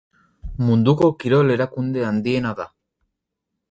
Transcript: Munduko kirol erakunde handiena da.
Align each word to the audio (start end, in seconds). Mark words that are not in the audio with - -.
Munduko 0.69 1.11
kirol 1.23 1.55
erakunde 1.59 2.09
handiena 2.11 2.59
da. 2.63 2.71